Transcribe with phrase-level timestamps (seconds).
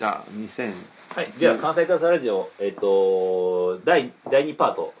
[0.00, 0.72] じゃあ2000
[1.14, 4.94] はい、じゃあ関西クラスラジオ、えっと第第2パート。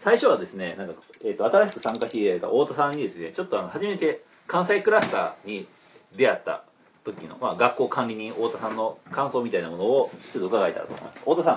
[0.00, 0.94] 最初はですねなんか、
[1.24, 5.66] えっと新しく参加していただいた太田さんにですねちょっとあの初めて関西クラスターに
[6.14, 6.62] 出会った
[7.04, 11.18] 時の、まあ、学校管理人太田さんの感想みたいなものをちょっと伺えたらと思います。
[11.18, 11.54] 太田さん。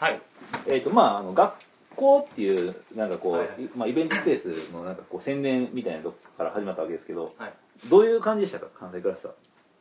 [0.00, 0.20] はい。
[0.66, 1.54] えっとまああの学
[1.94, 3.62] 校っていうなんかこう、はい。
[3.62, 7.52] いまあ、イベントスペースのなんかこう宣伝みたいなとこから始まったわけですけどはい。
[7.88, 9.32] どういう感じでしたか関西クラスター。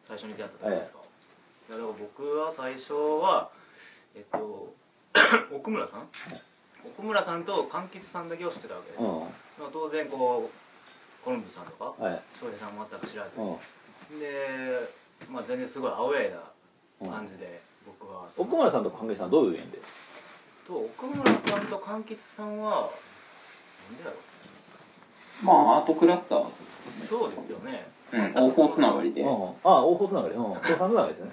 [0.03, 0.99] 最初に出会った時ですか、
[1.69, 3.49] いやだから僕は最初は
[4.15, 4.73] えっと
[5.53, 6.09] 奥村さん？
[6.85, 9.27] 奥村さんと柑橘さんだけを知ってたわけです、うま
[9.67, 12.21] あ、当然こうコロンブさんとかんはい。
[12.39, 13.55] 翔平さんも全く知らず、う
[14.15, 14.19] ん。
[14.19, 14.89] で、
[15.29, 16.35] まあ、全然すごいアウェー
[17.05, 18.47] な感じで、僕はその。
[18.49, 19.79] 奥村さんと関係さんはどういう縁で？
[20.67, 22.89] と奥村さんと柑橘さんは
[23.89, 24.17] なんでだろ
[25.43, 26.51] まあ、アートクラスターう
[27.07, 29.21] そうですよねうん、大方つながりで。
[29.21, 29.31] うん、あ
[29.63, 30.35] あ大方つながり。
[30.35, 30.43] うん。
[30.43, 31.31] 大方つながりですね。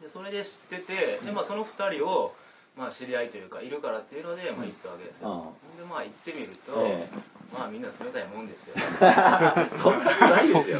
[0.00, 2.34] でそれで知っててで、まあ、その2人を、
[2.76, 7.08] まあ、知り合いというかいるからっていうので、まあ、行ったわけですよ、でまあ行ってみると、え
[7.52, 8.74] まあみんな冷たいもんですよ。
[9.82, 10.78] そんなことないですよ。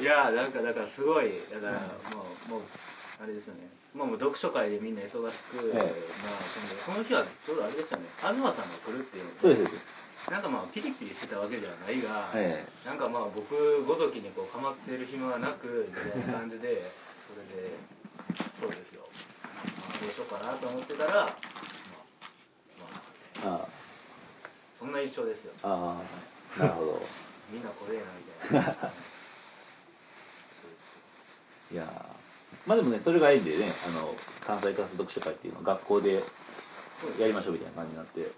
[0.00, 1.78] いやなんかだからすごいだからも
[2.48, 2.62] うもう
[3.22, 3.68] あれですよね。
[3.94, 5.78] まあもう読書会でみんな忙しく、ええ。
[5.78, 5.88] まあ
[6.84, 8.04] そのその日はちょうどあれですよね。
[8.20, 8.52] 東さんが
[8.84, 9.24] 来るっていう。
[9.24, 9.95] のそうですそうです
[10.30, 16.82] なんかまあピリピリしてたわけではないが、えなんかまあ僕ごときにこう構ってる暇がなくみたいな感じで
[17.30, 17.70] それで
[18.60, 19.02] そうですよ、
[19.62, 21.26] まあ、どうしようかなと思ってたらまあ
[23.44, 23.68] まああ
[24.78, 25.52] そんな一生ですよ。
[25.62, 26.02] ああ
[26.58, 27.02] あなるほど。
[27.50, 28.08] みんなこれやな
[28.50, 28.90] みたいな。
[31.72, 32.16] いやー。
[32.66, 36.24] まあでもねそれがいいんでねあの関西クラス読書会っていうのを学校で
[37.18, 38.28] やりましょうみたいな感じになって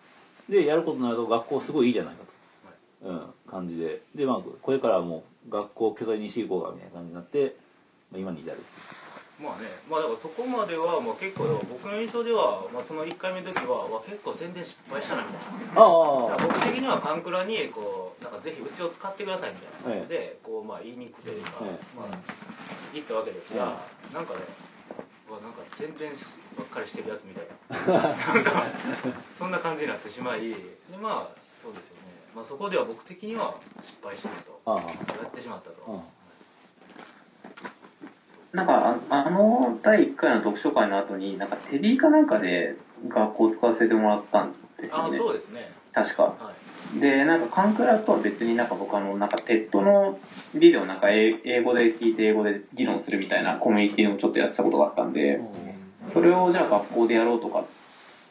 [0.48, 2.24] でやることになると学校すごいいいじゃないか
[3.02, 4.02] と、うん、感じで。
[4.14, 7.56] でまあこれからはもう学校を巨大にしていこうかみたいな感じになって、
[8.10, 8.58] まあ、今に至る
[9.41, 15.41] まあねまあだからそこまではまあ結構僕の印象では、まあ、その1回目の時はわ結構宣伝失敗したなみたい
[15.76, 15.81] な。
[15.81, 16.36] ああ。
[16.42, 22.19] 僕的にはカンクラにこうなんかぜひうちを使ってくださいみたいな感じで、こうまあ言いにくというか、ええまあ
[22.92, 23.78] 言ったわけですが、
[24.12, 24.67] なんかねう
[25.33, 26.25] わなんか宣伝し
[26.56, 27.47] ばっかりしてるやつみたい。
[27.87, 28.65] な なんか
[29.37, 30.56] そんな感じになってしまいで
[31.00, 32.03] まあそうですよね、
[32.34, 34.61] まあ、そこでは僕的には失敗したなと。
[34.65, 34.77] ああ。
[34.77, 36.03] やってしまったと、うん。
[38.56, 42.77] なんか、ああの第1回の読書会の後に、なんかテレビかなんかで
[43.09, 45.19] 学校を使わせてもらったんですああよね。
[45.19, 45.71] そうですね。
[45.93, 46.22] 確か。
[46.22, 46.67] はい
[47.00, 50.19] で、なんかカンクラとは別になんか僕あの、なんか TED の
[50.55, 55.41] ビデオなんか英英語で聞いて英語で議論するみたいなコミュニティをちょっとやってたことがあったんで、
[56.05, 57.66] それをじゃあ学校でやろうとかっ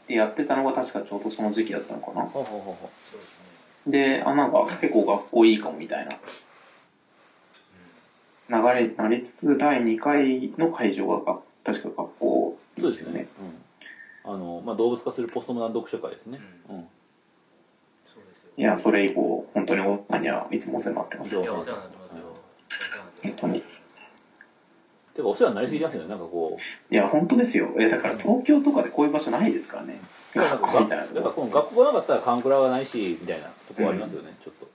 [0.08, 2.30] てやってたのが確かちょうどその時期だったのかな。
[3.86, 6.18] であ、なんか結構学校いいかもみたいな。
[8.50, 13.28] 流れになりつつ、第2回の会場がが確か学校うそうですよね、
[14.26, 14.34] うん。
[14.34, 16.88] あのまあ、動物化するポストモダン読書会ですね、ううん
[18.58, 21.36] いや、それ以降、本当に大谷はいつもお世話になってます。
[21.36, 22.24] いやお世話になってますよ。
[23.24, 23.64] 本当に。
[25.14, 26.94] てかお世話になりすぎますよねなんかこう。
[26.94, 27.70] いや、本当ですよ。
[27.78, 30.02] いや、だから東京とかでこういう場所ないですからね。
[30.34, 31.16] 学校みたいなとこ。
[31.16, 34.68] やっぱこの学校がなかったらカンクラがないしみたいなところありますよね、ちょっと。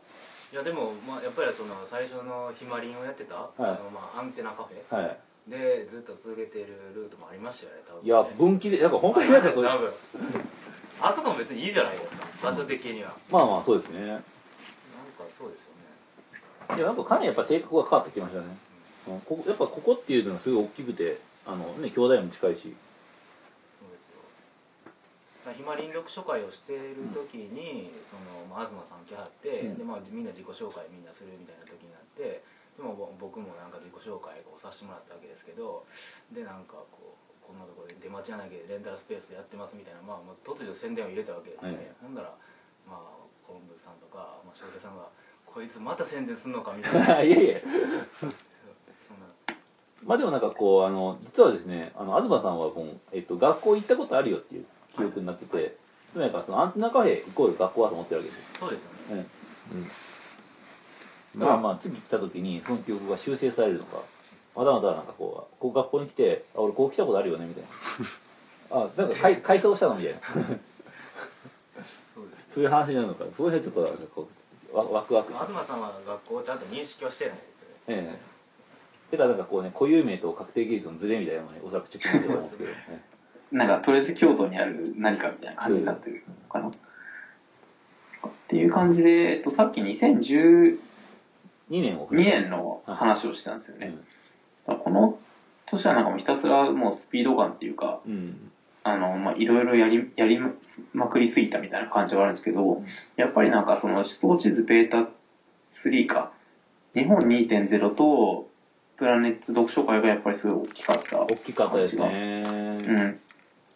[0.53, 5.17] いやでも、まあ、やっぱりその最初のひまりんをやってた、あのまあ、アンテナカフェはい。
[5.51, 8.07] でずっと続けているルートもありましたよね多分ね。
[8.07, 9.65] いや分岐でなんか本当になんかそう
[11.03, 13.13] あそこも別にいいじゃないですか場所的には。
[13.31, 14.07] まあまあそうですね。
[14.07, 14.25] なんか
[15.37, 15.75] そうですよ
[16.71, 16.79] ね。
[16.79, 18.47] いやなんかかなりやっぱ性格が変わってきましたね、
[19.09, 22.71] うん、ここやっぱここっていうのがすごい大きくてあのね兄弟も近いし。
[23.83, 25.53] そうですよ。
[25.59, 29.79] ひまりん読書会をしている時に、そのまあ、東さん来はって、うん。
[29.79, 32.43] でまあ、みんな自己紹介みんなするみたいな時になって
[32.77, 35.85] でもぼ僕もなんか自己紹介をさせてもらったわけですけど
[36.33, 37.22] でなんかこう
[37.53, 41.87] こんなところで出町柳でレンタルスペースやってますみたいな、まあ、まあ突如宣伝を入れたわけですよね、はい。
[42.01, 42.33] ほんなら
[42.89, 45.05] まあコロンブさんとか、まあ、翔平さんが
[45.45, 47.21] 「こいつまた宣伝すんのか」みたいな。
[47.23, 47.61] いやいや
[50.03, 54.67] まあでもなんかこうあの実はですねあの東さんはもう、えっと、学校行ったことあるよっていう
[54.97, 55.77] 記憶になってて、
[56.13, 58.59] つまりそのアンテナカフェイコール学校だと思ってるわけです。
[58.59, 59.21] そうですよね。
[59.21, 59.27] よ、
[61.35, 63.99] うん、だからまあ次来た時にその記憶が修正されるのか
[64.55, 67.71] まだまだなんかこうこう学校に来て「あ俺こう来たことあるよね」みたいな
[68.85, 70.21] 「あなんか改改装したの?」みたいな。
[72.15, 73.25] そうですそういう話になるのか。
[73.37, 74.29] そういう辺ちょっとなんかこ
[74.73, 75.33] うわワクワク。
[75.33, 77.75] 東さんは学校をちゃんと認識はしてないですよね。
[77.89, 78.19] え
[79.13, 79.17] え。
[79.17, 82.77] だからなんかこうね固有名と確定技術のズレみたいなのにおそらくチェックしてるんですけど、ね、
[83.53, 86.69] なんか、とりあえず京都にある何かみたいな感じになってるのかな。
[86.69, 86.71] っ
[88.49, 90.79] ていう感じで、えっと、さっき2012
[91.71, 93.87] 2年を年の話をしたんですよね。
[93.87, 94.05] うん
[94.67, 95.19] この
[95.67, 98.51] としてはなんかもうひたすらもうスピード感っていうか、うん。
[98.85, 100.41] あの、まあ、いろいろやり、やり
[100.93, 102.83] まくりすぎたみたいな感じはあるんですけど、
[103.17, 105.09] やっぱりなんかその思想地図ベータ
[105.69, 106.33] 3か、
[106.95, 108.49] 日本2.0と
[108.97, 112.45] プラネッツ読書会がやっぱりすごい大きかった、大きかったですね。
[112.45, 113.21] うん、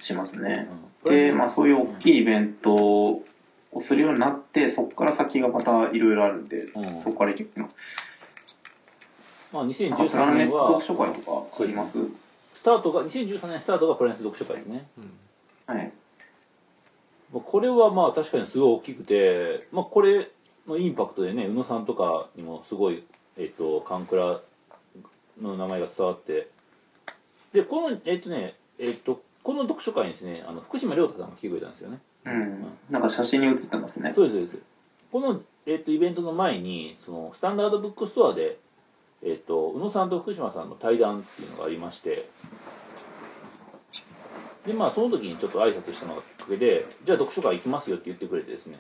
[0.00, 0.68] しますね。
[1.04, 1.14] うん。
[1.14, 3.24] で、まあそういう大きいイベントを
[3.78, 7.70] するようになって、そこから先がまたいろいろあるんで、そこから行くの。
[9.56, 11.98] まあ、なんかプ2013ラネッツ年は読書会とかあります？
[12.54, 14.86] スタートが2013年スタートがプラネット読書会ですね
[15.66, 15.92] はい。
[17.32, 20.30] まあこれはまあ確かにすごい大きくて、まあ、これ
[20.66, 23.04] のインパクトでね宇野さんとかにもすごい、
[23.36, 24.40] えっとカンクラ
[25.40, 26.48] の名前が伝わって
[27.52, 32.66] でこのえっとねえっとこの読書会にですねあの福島亮太さんが来てくれたんですよねうん。
[32.90, 34.12] なんか写真に写ってますね。
[34.14, 34.62] そうですそうです
[35.12, 38.58] この、えっとイベントの前にそのスタンダードブックストアで、
[39.22, 42.28] えっと宇野さんと福島さんの対談っていうのがありまして
[44.66, 48.78] でまあその時にちょっと挨拶したのがきっかけでじゃあ読書会行きますよって言ってくれてですね、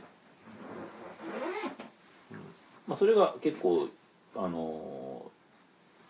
[2.86, 3.88] まあ、それが結構
[4.36, 5.36] あのー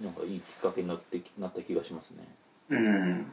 [0.01, 2.25] なんかいいきっかけになってきなった気がしますね。
[2.71, 3.27] うん。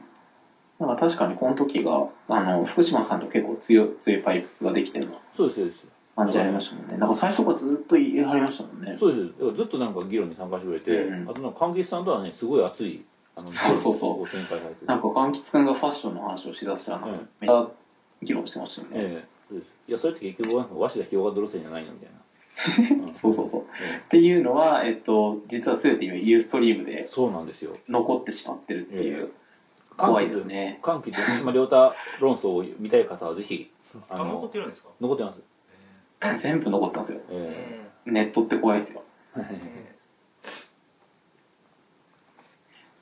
[0.78, 5.20] なんか確かにこの時が、あの、福島さんと結構強い、強いパイプができてるの。
[5.36, 6.96] そうですそうです感じありましたもんね。
[6.96, 8.96] なんか最初からずっと言い張りましたもんね。
[8.98, 9.56] そうです。
[9.56, 13.04] ずっとなんか議論に参加してくれて、うんあとなんか関係さんとはねすごい熱い
[13.36, 14.18] あのそうそうそう。
[14.20, 17.68] ご展開されててなんか、柑橘くんがファッションの話をしだしたら、なんかうんめっちゃ
[18.22, 18.94] 議論してましたよね。
[18.96, 19.56] ええ。
[19.88, 23.60] いやそれって結局和紙だ広がる路線じゃないのみたいな、う んそうそうそう。
[23.62, 23.64] っ
[24.06, 27.76] えていうのは、えっと、実は全て今ユーストリームでえそうなんですよ。
[27.88, 29.44] 残ってしまってるっていう、え
[29.96, 30.78] 怖いですね。
[30.82, 33.70] 歓喜と福島亮太論争を見たい方はぜひ
[34.08, 34.88] ああの残ってるんですか？
[35.00, 35.40] 残ってます、
[36.38, 37.20] 全部残ってますよ。
[37.30, 39.02] えネットって怖いですよ。
[39.36, 39.94] え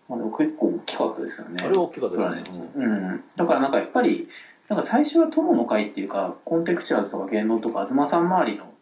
[0.09, 1.57] まあ、でも結構大きかったですよね。
[1.63, 3.25] あれは大きかったですね、うん。
[3.35, 4.29] だからなんかやっぱり、
[4.69, 8.73] なんか最初は友の会っていうか、コンテクチュアーズとか言論とか、東さん周りの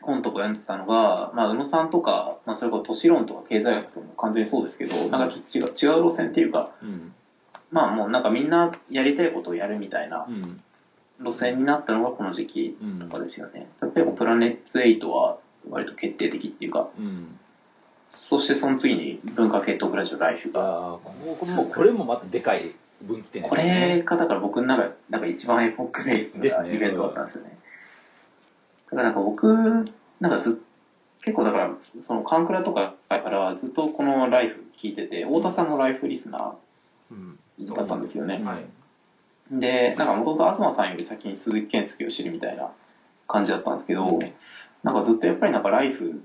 [0.00, 7.12] 本とか読んでたのが、まあ、宇野さんとか、まあ、それこそ都市論とか経済学とかも完全にそうですけど、なんかちょっと違う違う路線っていうか、うん
[7.70, 10.60] まあもうなんかみんなやりたいことをやるみたいなうん
[11.20, 13.68] 路線になったのがこの時期うんとかですよね。
[13.94, 15.38] 例えばプラネッツ8は
[15.68, 17.38] 割と決定的っていうか、うん
[18.12, 20.98] そしてその次に文化系トークラジオライフが。
[20.98, 22.72] ーこれもまたでかい
[23.02, 27.56] 分岐点ですねれがだから僕の中でなんか一番エポックメイクですねなイベントだったんですよね。
[28.90, 29.46] だからなんか僕、
[30.18, 30.54] なんかずっ
[31.22, 36.56] 結構だから、そのカンクラとかからずっとこのライフ聞いてて、太田さんのライフリスナ
[37.10, 38.42] うんーだったんですよね。
[38.42, 38.64] はい
[39.50, 42.70] で、なんかもともと東さんより先に鈴木健介を知るみたいな
[43.26, 44.06] 感じだったんですけど、
[44.82, 46.22] なんかずっとやっぱりなんかライフ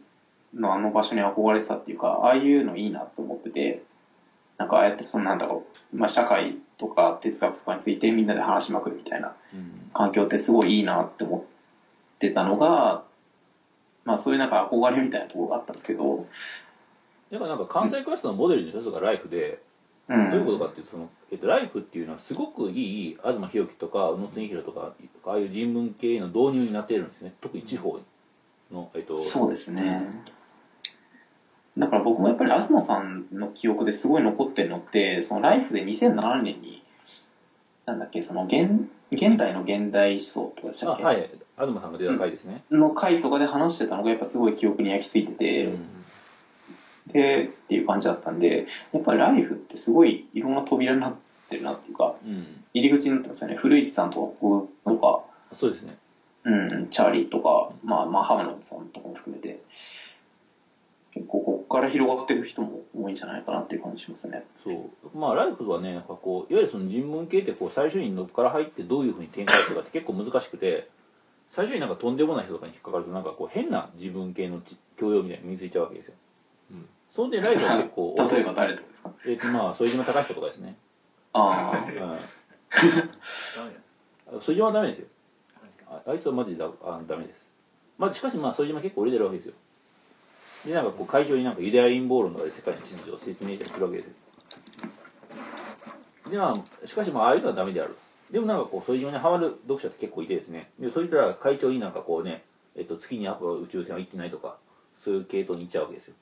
[0.54, 3.82] のあの場所に憧れてたっていうか、ああいうのいいなと思ってて、
[4.58, 5.64] なんかああやってそのなんだろ
[5.94, 9.90] う、まあ社会とか哲学とかについてみんなで話しまくるみたいなうん。
[9.94, 11.42] 環境ってすごいいいなって思っ
[12.20, 13.04] てたのが、
[14.04, 16.26] まあそういうなんか憧れみたいなところがあったんですけど、
[17.32, 19.60] だからなんか関西クラスのモデルの一つがライフで、
[20.10, 20.32] うん。
[20.32, 24.94] どういうことかっていうとその、えっと、ライフっていうのはすごくいい東博樹とか宇野恒弘とか
[25.26, 27.34] ああいう人文系の導入になっているんですね。
[27.42, 28.00] 特に地方
[28.72, 30.24] の、えっと、そうですね。
[31.78, 36.84] だから僕もやっぱり東さんの記憶ですごい残ってるのって、そのライフで2007年に、
[37.86, 41.30] なんだっけ、その現現代の現代思想とかでしたっけ、あはい。
[41.58, 46.05] 東さんが出た回ですね、の回とかで話してたのがやっぱすごい記憶に焼き付いてて、うん
[47.08, 51.14] で、っていう感じだったんで、やっぱりライフってすごいいろんな扉になっ
[51.50, 53.56] てるなっていうか、うん、入り口になってますよね。
[53.56, 55.24] 古市さんとか僕とか、
[55.56, 55.98] そうですね
[56.46, 59.60] うん、チャーリーとか、まあ、まあ、浜野さんとかも含めて、
[61.16, 64.44] 結構ここから広がっていく人も多いんじゃないかなっていう感じしますね。
[64.64, 70.90] そうまあライフはねなんかこういわゆるその人文系ってこう最初にどっから入ってどういうふうに展開するかって結構難しくて
[71.52, 76.25] 最初になんかとんでもない人とかに引っかかるとなんかこう変な自分系のち教養みたいなの身についちゃうわけですよ、うん
[77.16, 79.12] その点ライフは結構例えば誰とかですか？
[79.26, 80.76] えっ、とまあ副島隆人とかですね。
[81.34, 81.96] ああ、うん。
[81.96, 82.20] ダメだ
[84.42, 85.08] 副島はダメですよ。
[85.88, 87.38] ああいつはマジでだあダメです。
[87.98, 89.54] まあしかしまあ副島結構売れてるわけですよ。
[90.66, 94.14] でなんかこう会場になんかユダヤ陰謀論とかで世界の秩序を説明したりするわけですよ。
[96.32, 96.54] でま
[96.84, 97.96] あしかしまあああいうのはダメである。
[98.32, 100.70] でもなんかこう副島にハマる読者って結構いてですね。
[100.80, 102.44] でそいつら会長になんかこうね、
[102.76, 104.58] えっと、月にアポ宇宙船は行ってないとか
[104.98, 106.16] そういう系統に行っちゃうわけですよ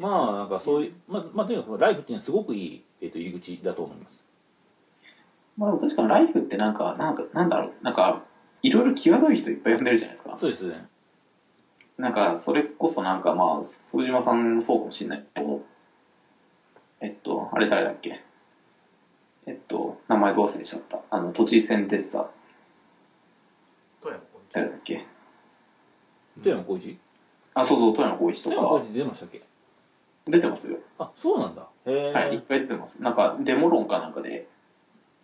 [0.00, 4.24] まあなんかそういうまあ、まあ、とにかくライフっていうのはすごくいい、えっと、入り口だと思います。
[5.56, 8.24] まあ確かにライフってなんか、なんか、なんだろう、なんか、
[8.62, 10.38] いろいろ際どい人いっぱい呼んでるじゃないですか。
[10.40, 10.88] そうですね。
[11.98, 15.62] なんか、それこそなんかまあ、副島さんもそうかもしれないけど、
[17.00, 18.22] えっと、あれ誰だっけ。
[19.46, 21.00] えっと、名前どう忘れしちゃった。
[21.10, 22.30] あの、都知事選でさ、
[24.00, 25.04] 富山こ誰だっけ。
[26.42, 26.98] 富山浩一？
[27.52, 28.56] あ、そうそう、富山光一とか。
[28.56, 29.42] 富山浩一出ましたっけ？
[30.26, 30.78] 出てますよ。
[30.98, 33.02] あそうなんだはい、いっぱい出てます。
[33.02, 34.46] なんか、デモ論かなんかで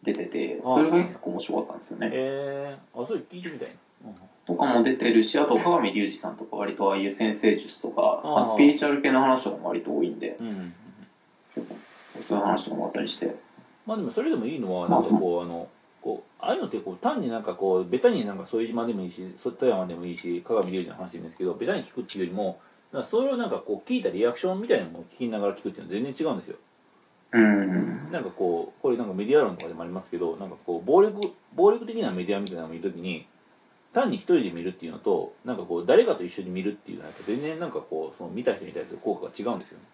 [0.03, 2.11] 出てて、あそれが結構面白かったんですよね。
[2.13, 3.69] えー、あそれ聞いてみたい
[4.05, 4.11] な、
[4.47, 10.75] とかも出てるし、あと、鏡隆二さんとか割とああいう先生術とか、あーまあ、スピリチュアル系の話とかも割と多いんで、うんうんうん、
[11.55, 11.77] 結構
[12.21, 13.37] そういう話とかもあったりして。
[13.87, 15.69] まあでもそれでもいいのはまあなんかこうあの
[16.03, 22.59] こうああいうのってこう単になんかこうベタになんか副島でもいいしそ富山でもいいし鏡隆二の話でもいいんですけどベタに聞くっていうよりも
[22.93, 26.57] なんかそれをなんかこう聞いたリアクションみたいなのも聞きながら聞くっていうのは全然違うんですよ。
[27.33, 28.13] うん。
[28.13, 31.21] なんかこうこれなんかメディア論とかでもありますけどなんかこう暴力
[31.55, 33.27] 暴力的なメディアみたいなのを見るときに
[33.93, 39.85] 単に一人で見るっていうのとなんかこう誰かと一緒に見るっていうのは全然なんかこうその見た人に対する効果が違うんですよね。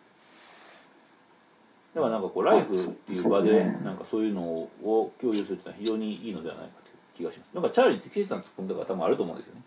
[1.94, 7.54] だからなんかこうライフっていう場でなんかそういうのを共有するっていうのは非常にいいのではないかという気がします。
[7.54, 9.62] なんかチャーリーって岸さん突っ込んだ方もあると思うんですよね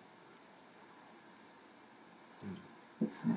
[3.01, 3.33] ですね。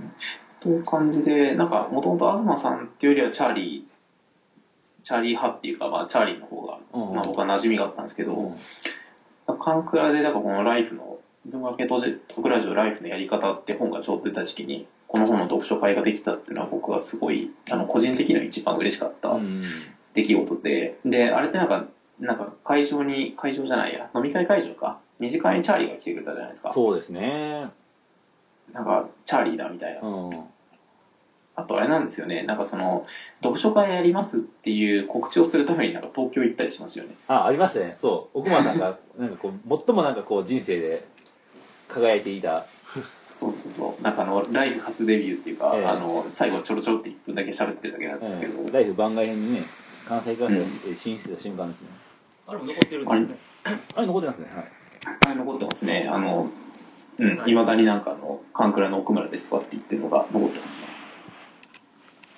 [0.60, 8.56] という感じで、なんか、もともと東さんっていうよりはチャーリー、チャーリー派っていうか、まあ、チャーリーの方が、うんまあ、僕は馴染みがあったんですけど、うん
[9.58, 19.58] カンクラで、だからこのライフの、文学系特ラジオライフのやり方って本がちょうど出た時期に、この本の読書会ができたっていうのは僕はすごい、あの、個人的には一番嬉しかったうん
[20.12, 21.86] 出来事で、で、あれってなんか、
[22.20, 24.98] なんか会場に、会場じゃないや、飲み会会場か？
[25.18, 26.72] 二次会にチャーリーが来てくれたじゃないですか。
[26.74, 27.70] そうですね
[28.72, 30.00] なんか、チャーリーだみたいな。
[30.06, 30.30] うん。
[31.56, 33.04] あとあれなんですよね、なんかその、
[33.42, 37.16] 読書会やりますっていう告知をするためになんか東京行ったりしますよね。
[37.26, 37.96] あありましたね。
[37.98, 38.38] そう。
[38.38, 41.04] 奥間さんがなんかこう最もなんかこう人生で
[41.88, 42.66] 輝いていた。
[43.34, 44.02] そうそうそう。
[44.02, 45.86] なんかあの、ライフ初デビューっていうか、ええ。
[45.86, 49.62] あの、最後ちょろちょろって1分だけ喋ってるだけなんですけど、うんライフ番外編にね
[50.08, 50.50] 関西から
[50.96, 51.88] 進出した瞬間ですね、
[52.46, 53.38] あれも残ってるんですよね。
[53.96, 54.64] あれ残ってますねはい
[55.26, 56.08] あれ残ってますね。
[56.10, 56.48] あの、
[57.18, 60.84] うん、未だになんかあの、カンクラの奥村ですわって言ってるのが残ってますね。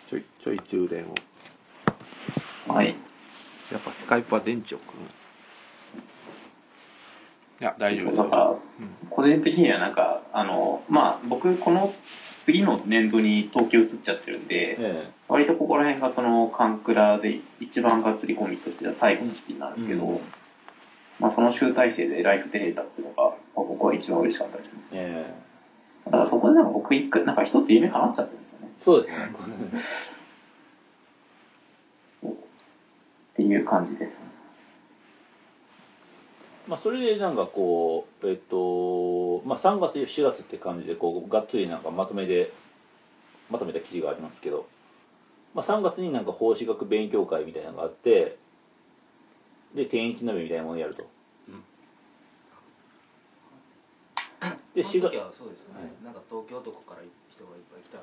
[0.08, 2.72] ちょいちょい充電を。
[2.72, 2.94] はい。
[3.70, 4.98] やっぱスカイプは電池をくる
[7.60, 8.60] いや大丈夫ですだからよ、
[9.10, 11.94] 個人的にはなんか、あの、まあ、僕、この
[12.38, 20.20] 次の年度に東京移っちゃってるんで、え割とここら辺がそのカンクラで一番がっつりコミットしてた最後の時期なんですけど、うん。
[21.20, 23.34] まあその集大成でライフ出れたっていうのが、まあ、
[23.70, 24.80] 僕は一番嬉しかったですね。
[24.92, 25.50] ええ
[26.06, 28.68] だからそこでなんか僕一回、なんか一つ夢叶っちゃってるんですよね。
[28.78, 29.18] そうですね
[32.26, 34.12] っていう感じです。
[36.66, 42.52] まあそれでなんかこうえっとまあ3月4月って感じでこうがっつりなんかまとめで
[43.50, 44.66] まとめた記事がありますけど、
[45.54, 48.36] まあ、3月になんか奉仕学勉強会みたいなのがあって
[49.74, 51.08] で天一鍋みたいなものをやると、
[54.74, 56.04] で4月その時はそうですよね、はい。
[56.04, 57.98] なんか東京とかから人がいっぱい来た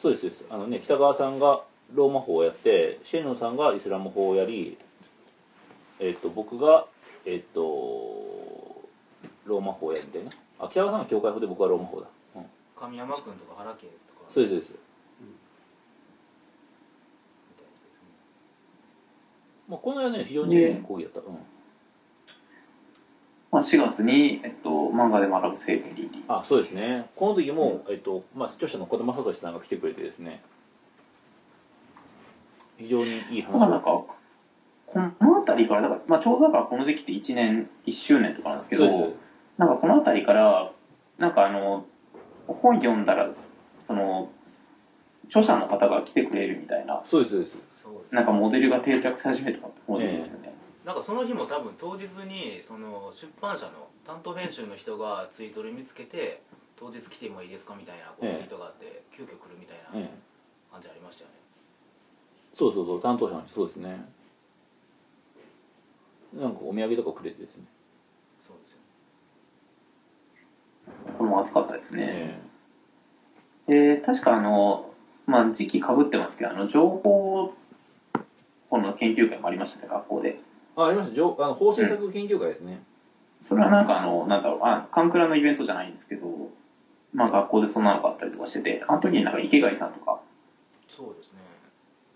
[0.00, 0.44] そうですそうです。
[0.48, 1.62] あのね北川さんが
[1.94, 4.78] ローマ法をやってシェノンさんがイスラム法をやり
[6.00, 6.86] えっと僕が
[7.24, 7.60] えっと
[9.46, 12.44] ローマ法をやるみたいなあ北川さんが教会法で僕はローマ法だ、うん、
[12.76, 14.30] 神山君とか原家とか。
[14.32, 14.70] そうですそうです。
[14.70, 14.76] み
[17.56, 18.08] たいなやつですね。
[19.68, 21.36] まあ、この間ね非常にいい講義だった、うん、
[23.58, 26.24] まあ4月に、えっと、漫画で学ぶ生命倫理。
[26.28, 27.08] あそうですね。
[27.16, 30.40] この時も、えっとまあ、著者の児玉聡さんが来てくれてですね。
[32.76, 34.06] 非常にいい話なんか、こ
[34.94, 35.10] の
[35.40, 39.12] 辺りから、だから、まあちょうどだからこの時期って1年、1周年とかなんですけど
[39.56, 40.70] なんかこの辺りから、
[41.18, 41.84] なんかあの、
[42.46, 43.28] 本読んだら、
[43.80, 44.30] その、
[45.26, 47.88] 著者の方が来てくれるみたいな、そうですそうです。
[48.12, 50.54] なんかモデルが定着し始めたのってこの時期ですよね。
[50.88, 53.72] なんかその日も多分当日にその出版社の
[54.06, 56.40] 担当編集の人がツイートで見つけて
[56.76, 58.34] 当日来てもいいですかみたいなこうええ。
[58.36, 60.72] ツイートがあって急遽来るみたいなええ。
[60.72, 61.36] 感じありましたよね。
[62.54, 64.02] そうそうそう担当者の人そうですね。
[66.32, 67.64] なんかお土産とかくれてですね、
[68.46, 68.78] そうですよ
[71.18, 72.40] これも暑かったですね。
[73.66, 74.00] ええ。
[74.00, 74.90] ー確かあの、
[75.26, 77.52] まあ時期被ってますけど、あの、情報
[78.70, 80.47] 本の研究会もありましたね、学校で。
[80.78, 81.16] えあありました。
[81.16, 82.82] 上あの法政策研究会ですね、
[83.40, 86.50] それはなんかあの、なんだろう、あ、カンクラのイベントじゃないんですけど、
[87.12, 90.20] まあ学校でそんなのがあったりとかしてて、あの時になんか池貝さんとか、
[90.86, 91.38] そうですね。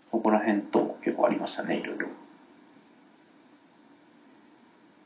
[0.00, 2.08] そこら辺とも結構ありましたね、いろいろ。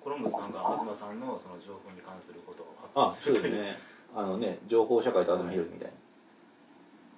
[0.03, 3.63] コロンブスさんが東さんのその情報に関することをあ発表するという。
[3.63, 3.79] そうですね。
[4.15, 5.95] あのね情報社会と東博樹みたいな。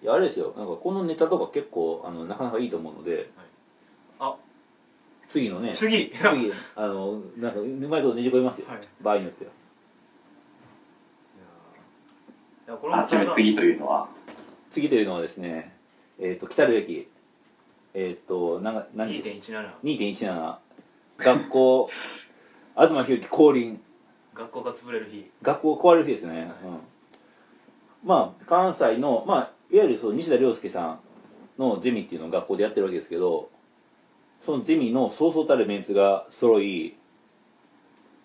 [0.03, 0.55] いやあれですよ。
[0.57, 3.43] なんかこのネタとか結構あのなかなかいいと思うのであ
[5.29, 6.11] 次のね次。
[6.11, 8.79] 次あのなんかうまいことねじ込みますよ、はい。
[9.01, 9.51] 場合によっては。
[12.77, 14.09] これあ、もちなみに次というのは、
[14.71, 15.75] 次というのはですね、
[16.19, 17.09] えっ、と、来たるべき、
[17.95, 20.57] えっ、と、なんか、何で2.17 2.17、
[21.19, 21.91] 学校、
[22.77, 23.81] 東博樹降臨、
[24.35, 25.31] 学校が潰れる日。
[25.43, 26.53] 学校壊れる日ですね。
[26.65, 28.09] うん。
[28.09, 31.01] まあ、関西の、まあ、いわゆるそう西田亮介さん
[31.59, 33.51] のゼミっていうのを学校でやってるわけですけど、
[34.49, 36.97] そのゼミのそうそうたるメンツが揃い、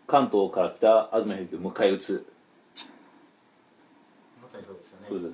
[0.08, 2.26] 関東から来た東博樹を迎え撃つ。
[4.42, 5.08] まさにそうですよね。
[5.10, 5.34] そうです。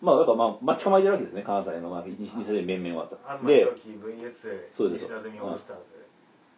[0.00, 3.16] まあ、だからまあ、待ち構えてるわけですね、関西の、まあ、西西で面々はと。
[3.22, 3.90] 東で、博樹
[4.82, 5.82] VS 西田ゼミオールスターズ。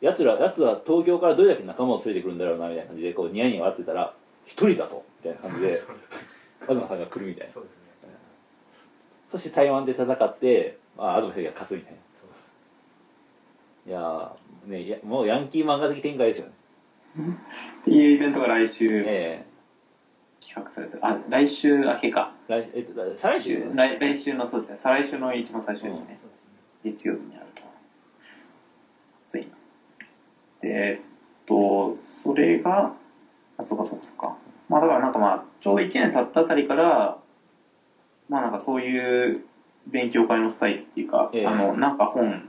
[0.01, 4.15] やつら、やつは東京からどれだけ仲間を連れてくるんだろうな、みたいな感じで、こう、ニヤニヤ笑ってたら、
[4.47, 5.83] 一人だと、みたいな感じで、
[6.67, 7.53] 東さんが来るみたいな。
[7.53, 7.85] そうですね。
[9.33, 11.99] そして台湾で戦って、まあ、東博樹が勝つみたいな。
[13.87, 16.53] いやー、ね、いやもうヤンキー漫画的展開ですよね。
[17.83, 19.45] っていうイベントが来週え
[20.41, 22.35] 企画されて、あ、来週明けか。
[22.49, 23.57] え来えっと、再来週？
[23.57, 26.19] ですね来来週のそうですね、再来週の一番最初ですね。
[26.21, 26.49] そうですね
[26.85, 27.63] 月曜日にあると。
[29.27, 29.49] ついに。
[30.61, 32.95] で、えっと、それが、
[33.57, 34.37] あ、そうかそうかそうか。
[34.69, 37.19] まあだからなんかまあ、ちょうど1年経ったあたりから、
[38.29, 39.45] まあなんかそういう
[39.87, 42.49] 勉強会のスタイルっていうか、ええあの、なんか本、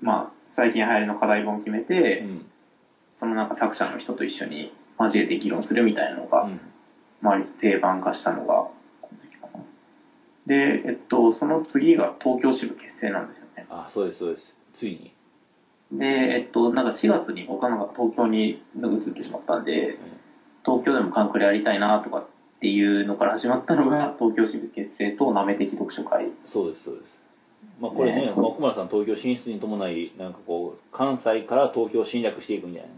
[0.00, 2.46] まあ最近流行りの課題本を決めて、うん。
[3.10, 6.58] そのなんか作者の人と一緒に交えて議論するみたいなのが、うん。
[7.20, 8.72] まあ定番化したのが、こ
[9.12, 9.62] の時かな。
[10.46, 13.66] で、えっと、その次が東京支部結成なんですよね。
[13.68, 14.54] あ、そうです、そうです。
[14.72, 15.12] ついに。
[15.92, 19.98] で、えっと、なんか4月に僕はなんか東京に移ってしまったんで、
[20.64, 22.26] 東京でもカンクレやりたいなとかっ
[22.60, 26.30] ていうのから始まったのが、東京支部結成となめ的読書会。
[26.46, 27.15] そうです、そうです。
[27.80, 32.88] まあ、これね、ねまあ、小村さん東京進出に伴い、なんかこう、関西から東京を侵略していくみたいな。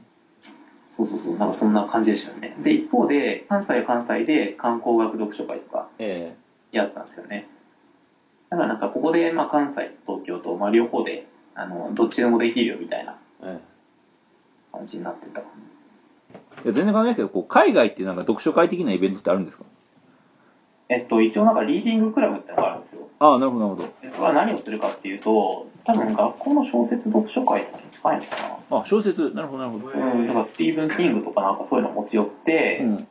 [0.86, 2.56] そうそうそう、なんかそんな感じでしたよね。
[2.62, 6.34] で、一方で、関西は関西で観光学読書会とかえ
[6.72, 7.48] やってたんですよね。
[8.50, 15.40] だからなんかここで、まあ関西と東京と、まあ両方で、あの、どっちでもできるよみたいなええ感じになってた。
[15.40, 15.44] え
[16.64, 19.64] いや全然関係ないですけど、こう海外ってなんか読書会的なイベントってあるんですか？
[20.90, 23.08] えっと、一応なんかリーディングクラブってのがあるんですよ。
[23.18, 28.48] ああ、なるほど、なるほでそれは何をするかっていうと、多分学校の小説読書会とかに近いのかな。
[28.70, 28.80] ど。
[28.80, 29.98] あ、小説、なるほど、なるほど。
[29.98, 33.08] うん、だからスティーブン・キングとかなんかそういうの持ち寄って、うん。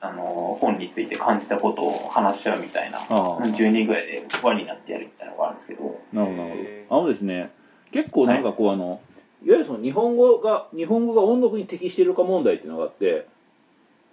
[0.00, 7.00] あの、本について感じたことを話し合うみたいな、ああ、10人ぐらいで輪になってやるみたいなのがあるんですけど、なるほど、なるへほど。
[7.00, 7.50] あのですね、
[7.92, 9.00] 結構なんかこう、あの、
[9.42, 13.26] いわゆるその日本語が、日本語が音読に適しているか問題っていうのがあって、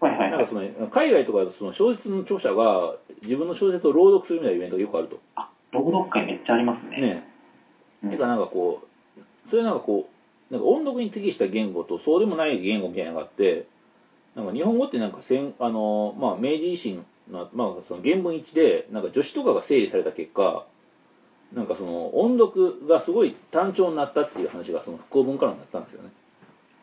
[0.04, 0.48] はいはいはいなんか。
[0.48, 5.20] その、海外とかだとその小説の著者が自分の小説を朗読するみたいなイベントがよくあると。
[5.36, 7.02] あ、朗読会めっちゃありますね。
[7.02, 7.28] ね
[8.04, 8.84] うんてかなんかこ
[9.18, 10.10] う、それなんかこ
[10.52, 13.66] う、なんか音読に適した言語とそうでもない言語みたいなのがあって、
[14.36, 20.66] なんか日本語ってなんか戦、あの、まあ明治維新の、まあその原文一致で、なんか助詞とかが整理された結果、
[21.54, 26.10] なんかその音読がすごい単調になったっていう話がその復興文からになったんですよね。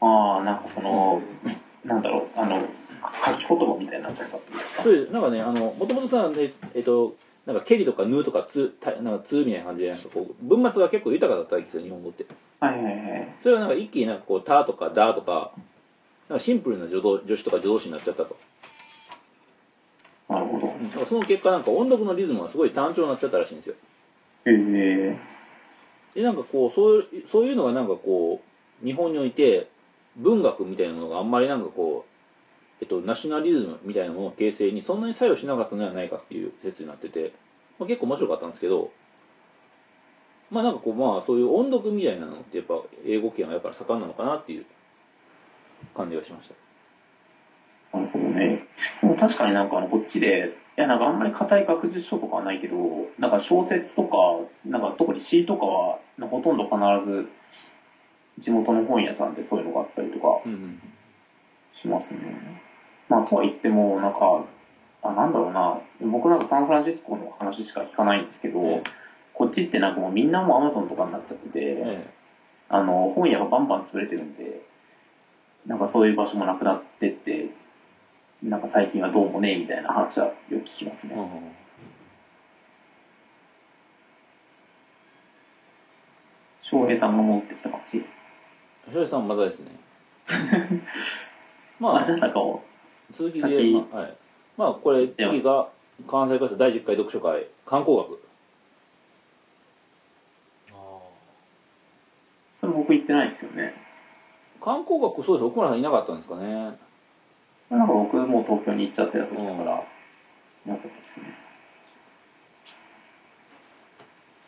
[0.00, 1.20] ああ、なんかその、
[1.84, 2.62] なんだろう、あの、
[3.24, 4.82] 書き言葉みたいになっちゃったんですか？
[4.82, 4.90] そ。
[4.90, 12.26] れなんかね、あの、もともとさ、ね、えっと、なんか、ケリとかヌーとかツー、たなんかツーみたいな感じで、こう、文末が結構豊かだったわけですよ、日本語って。
[12.60, 13.34] はいはいはい。
[13.42, 15.52] それはなんか一気になんかこう、タとかダとか、
[16.28, 18.36] なんかシンプルな助動助詞とか助動詞になっちゃったと。
[20.28, 20.66] なるほど。
[20.66, 23.74] だからその結果なんか音読のリズムがすごい単調になっちゃったらしいんですよ。
[24.46, 25.18] へえ。
[26.14, 28.40] で、なんかこう、そういう、そういうのがなんかこ
[28.82, 29.68] う、日本において、
[30.16, 32.09] 文学みたいなものがあんまりなんかこう、
[32.80, 37.32] えっと、ナショナリズムみたいなものの形成にそんなに作用しなかったのではないかっていう説になってて、
[37.78, 38.90] まあ、結構面白かったんですけど、
[40.50, 44.64] まあなんかこう、まあそういう音読みたいなのってやっぱ英語圏はやっぱり盛んなのかなっていう
[45.94, 47.98] 感じがしました。
[47.98, 48.66] なるほどね。
[49.00, 52.76] でも確かになんかあの、こっちで、いやなんかあんまり硬い学術書とかはないけど、
[53.18, 54.16] なんか小説とか、
[54.64, 57.28] なんか特に詩とかは、ほとんど必ず、
[58.38, 60.80] 地元の本屋さんでそういうのがあったりとかうんうん。
[63.10, 64.44] しまあ、とは言っても、なんか、
[65.02, 68.82] あ、なんだろうな、僕なんかサンフランシスコの話しか聞かないんですけど、え
[69.34, 72.10] こっちってなんかもうみんなもうアマゾンとかになっちゃってて、え
[72.68, 74.60] あの、本屋がバンバン潰れてるんで、
[75.66, 77.50] なんかそういう場所もなくなってって、
[78.42, 81.16] なんか最近はどうもね、みたいな話はよく聞きますえね。
[86.62, 88.04] 翔平さんが戻ってきた感じ。
[88.86, 89.70] 翔平さんまだですね。
[91.80, 92.62] ま まあ、あじゃあなんかを、
[93.12, 94.16] 続きで、先まあはい。
[94.56, 95.68] まあこれ次が、
[96.08, 98.20] 関西クラ第10回読書会観光学。
[102.60, 103.74] それ僕行ってないんですよね。
[104.62, 105.44] 観光学そうです。
[105.44, 106.78] 奥村さんいなかったんですかね。
[107.70, 109.86] なんか僕もう東京に行っちゃってた時だから、
[110.66, 111.26] なかったですね。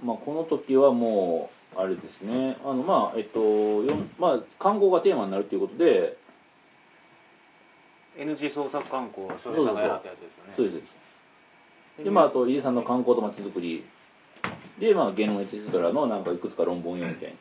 [0.05, 2.59] まあこの時はもうあれですね。
[2.65, 6.19] あのまあえっとよんまあ観光がテーマになるということで
[8.19, 10.53] NG 創作観光翔平さんがやらったやつですよね。
[10.57, 12.05] そうです。
[12.05, 13.85] でまああと井出さんの観光と街づくり。
[14.79, 17.35] でまあ芸能エチストラのなんかいくつか論文を読みたい。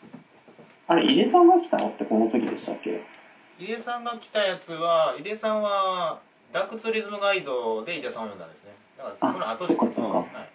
[0.88, 3.02] あれ、井出さんが来たのってこの時でしたっけ？
[3.60, 6.20] 井出さんが来たやつは井出さんは
[6.52, 8.72] ダークツーリズムガイドで井出さんを読んだんですね。
[8.98, 9.92] だからその後ですね。
[9.92, 10.18] そっかそっか。
[10.18, 10.50] はい。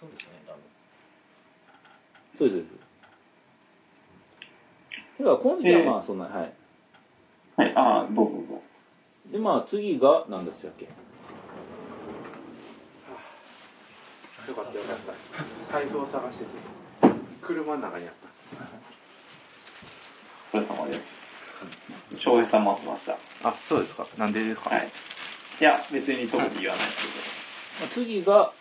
[0.00, 0.62] そうですね多分。
[2.38, 2.82] そうですそうで
[5.18, 5.22] す。
[5.22, 6.52] だから今時はまあそんな、はい
[7.60, 8.62] はい、ああ、どうぞどうぞ。
[9.30, 10.86] でまあ次が何でしたっけ？
[10.86, 10.90] よ
[14.54, 14.96] かったよかっ
[15.68, 15.70] た。
[15.70, 16.50] 財布を探してて
[17.42, 18.12] 車の中にあっ
[20.52, 20.58] た。
[20.58, 21.20] お疲れ様です。
[22.16, 23.18] 翔平さん待ってました。
[23.46, 24.06] あそうですか。
[24.16, 24.88] なんでですか、はい。
[25.60, 28.52] いや、別に特に言わないですまあ次が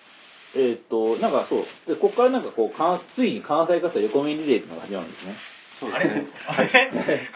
[0.58, 1.64] えっ、となんかそう。
[1.88, 5.34] でここからなんかこう関ついに関西化した横面リレーっていうのが始まるんですね
[5.80, 6.28] そうですね。
[6.48, 6.70] あれ？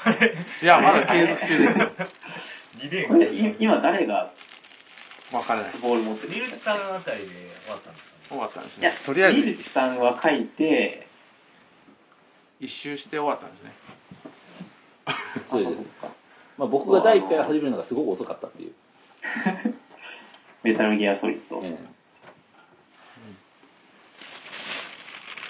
[0.03, 0.35] あれ？
[0.61, 1.79] いやまだ継続中です。
[1.79, 1.87] よ
[2.81, 3.13] リレけど。
[3.13, 4.31] これ、今誰が
[5.31, 8.17] わからないボール持ってるリルチさんあたりで終わったんですか？
[8.17, 9.37] ね終わったんですいやね、とりあえず。
[9.37, 11.07] リールチさんは書いて、
[12.59, 13.71] 一周して終わったんですね。
[15.49, 16.13] そうですあか。
[16.57, 18.73] まあ僕が第1回始めるのがすごく遅かったっていう、
[20.63, 21.61] メタルギアソリッド。
[21.63, 21.93] ええ。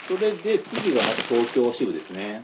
[0.08, 2.44] それで次がまた東京支部ですね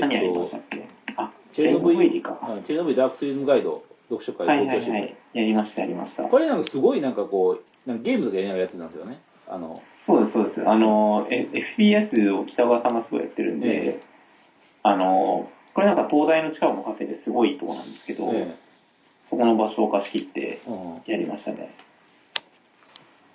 [0.00, 0.86] 何やりましたっけ？
[1.16, 2.38] あ、チェーノブイリか。
[2.42, 5.16] うんチェルノブイリダークツーリズムガイド読書会はいはいはい。
[5.32, 6.24] やりました、やりました。
[6.24, 10.68] これなんかすごいなんかこうなんかゲームとかやりながらやってたんですよねあのそうです、そうです。
[10.68, 14.00] あの、え FPS を北川さんがすごいやってるんで、ええ
[14.82, 18.54] あの、これなんか東大の近くのカフェですごいいいとこなんですけど、え
[19.22, 20.60] そこの場所を貸し切って
[21.06, 21.74] やりましたね。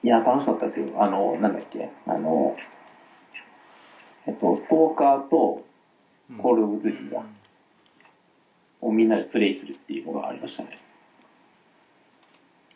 [0.03, 0.87] いや、楽しかったですよ。
[0.97, 2.55] あの、なんだっけ、あの、
[4.27, 5.65] えっと、ストーカーと
[6.41, 7.23] コール・オブ・ズリーが、
[8.81, 10.79] をみんなでプレイするっていうのがありましたね。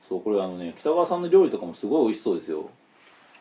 [0.07, 2.69] そうこれあのね北川さんの料理とかもすごい美味しそうですよ。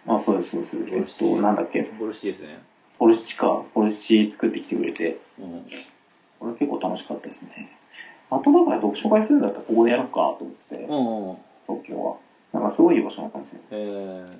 [0.06, 0.94] あ、そうです、そうです。
[0.94, 2.60] えっと、なんだっけ、ボルシチですね。
[2.98, 5.66] ポルシチか、ポルシチ作ってきてくれて、うん。
[6.38, 7.76] これ結構楽しかったですね。
[8.30, 12.16] あとだから読書会するんだったらここでやろうかと思ってて、うんうん東京は。
[12.52, 13.60] なんかすごいいい場所だったんですよ。
[13.70, 14.38] え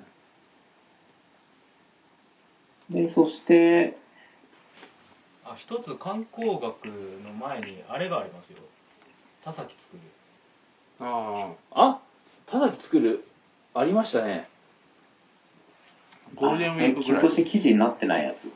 [2.89, 3.97] で、そして、
[5.51, 6.85] あ一つ観光学
[7.25, 8.57] の前にあれがありますよ。
[9.43, 9.99] 田崎作る。
[10.99, 11.99] あー、あ
[12.45, 13.23] 田崎作る。
[13.73, 14.47] ありましたね。
[16.25, 17.17] あゴールデンウィークぐらい。
[17.17, 18.51] あそれとして記事になってないやつ。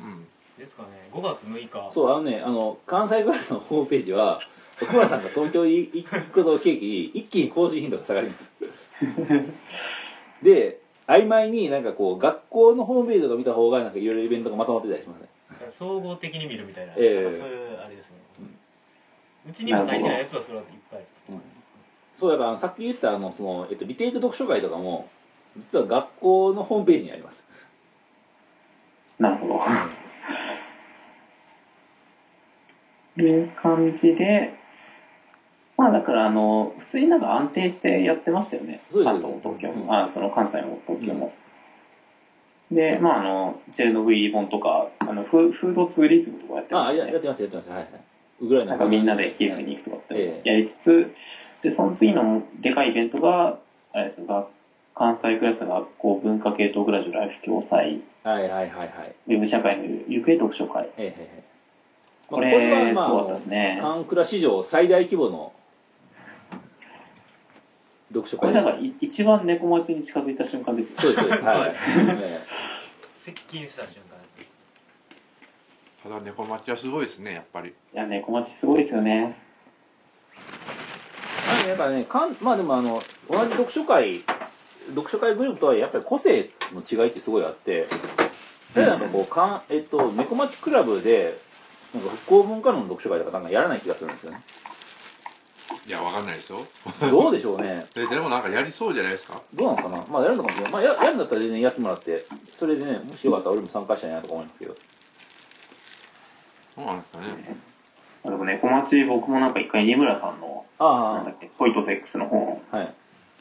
[0.00, 0.26] うん。
[0.58, 0.88] ですかね。
[1.12, 1.92] 5月6日。
[1.92, 4.40] そうあのねあの関西グラスのホームページは
[4.82, 8.50] 奥村さんが東京に行くことを契機に一気に更新頻度が下がります。
[10.42, 15.28] で曖昧になんかこう学校のホームページとか見た方がなんかいろいろイベントがまとまってたりしますね
[15.70, 17.22] 総合的に見るみたいな、ええ。
[17.24, 18.16] なんかそういうあれですね、
[19.48, 21.04] うちにも足りてないやつはそれはいっぱい
[22.18, 25.08] そうだからさっき言ったあのその、えっと、リテイク読書会とかも
[25.56, 27.44] 実は学校のホームページにあります。
[29.18, 29.60] なるほど。
[33.16, 34.54] いう感じで、
[35.76, 38.80] まあだからあの、普通になんか安定してやってましたよね。
[38.92, 39.94] 関東も東京も、うん。
[39.94, 41.32] あその関西も東京も。
[42.74, 47.02] で、まああの、チェルノブイリ本とか、あのフ、フードツーリズムとかやってましたよね。
[47.02, 47.88] あややってますやってますはいはい
[48.40, 51.14] ウクライナなんかみんなでキエフに行くとかってええやりつつ、
[51.62, 53.58] で、その次のでかいイベントが、
[53.92, 54.48] あれですよ、学
[54.94, 60.88] 関西クラス学校文化系統グラジュライフ共催、はいはいはいはいウェブ社会の行方読書会。
[60.96, 61.44] ええええ
[62.26, 63.78] これ、まあすごかったですね。
[63.80, 65.52] カンクラ史上最大規模の
[68.14, 68.40] 読書会。
[68.40, 70.96] これだからい一番猫町に近づいた瞬間ですよ。
[71.00, 71.22] そうです。
[71.22, 71.74] そうですはい、
[72.22, 72.40] え
[73.24, 74.46] 接近した瞬間ですね。
[76.02, 77.70] ただ猫町はすごいですねやっぱり。
[77.70, 79.36] いや、猫町すごいですよね。
[81.66, 83.00] えやっぱねかんまあでもあの
[83.30, 84.20] 同じ読書会
[84.88, 87.86] 読書会グループとはいえやっぱり個性の違いってすごいあって
[88.76, 91.38] 例えばこうかん、えっと、猫町クラブで
[91.94, 94.40] なんか復興文化論の読書会とかなんかやらない気がするんですよね
[95.86, 96.58] いやわかんないですよ。
[97.10, 97.84] どうでしょうね。
[97.94, 99.40] ででもなんかやりそうじゃないですか？
[99.54, 100.04] どうなのかな？
[100.10, 100.72] まあやるのかもしれない。
[100.72, 102.24] まあややるんだったら全然やってもらって
[102.58, 104.74] それでねもしよかったら俺も参加したいなとか思いますけど。
[106.74, 107.56] そうなんですかね。
[108.24, 112.94] でも猫町、僕もなんか一回、二村さんのああなんだっけ、ポイトセックスの本あはい